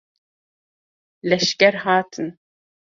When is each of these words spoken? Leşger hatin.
Leşger 1.29 1.73
hatin. 1.83 2.27